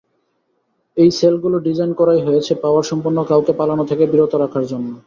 এই 0.97 1.09
সেলগুলো 1.19 1.57
ডিজাইন 1.67 1.91
করাই 1.99 2.21
হয়েছে 2.27 2.53
পাওয়ার 2.63 2.83
সম্পন্ন 2.91 3.17
কাউকে 3.29 3.53
পালানো 3.59 3.83
থেকে 3.89 4.03
বিরত 4.11 4.33
রাখার 4.35 4.63
জন্য। 4.71 4.89